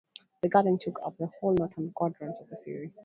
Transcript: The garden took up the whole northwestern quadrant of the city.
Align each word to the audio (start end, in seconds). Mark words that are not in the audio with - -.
The 0.41 0.49
garden 0.49 0.79
took 0.79 0.99
up 1.05 1.17
the 1.19 1.27
whole 1.27 1.51
northwestern 1.53 1.91
quadrant 1.91 2.35
of 2.41 2.49
the 2.49 2.57
city. 2.57 2.91